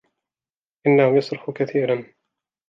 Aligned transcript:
إنه 0.87 1.03
يصرخ 1.17 1.51
كثيراً. 1.51 2.05